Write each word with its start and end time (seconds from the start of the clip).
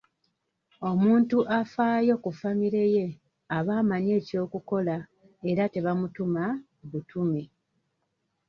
Omuntu 0.89 1.37
afaayo 1.59 2.13
ku 2.23 2.29
famire 2.39 2.83
ye 2.95 3.05
aba 3.57 3.73
amanyi 3.81 4.11
eky'okukola 4.19 4.95
era 5.49 5.63
tebamutuma 5.73 6.43
butumi. 6.89 7.43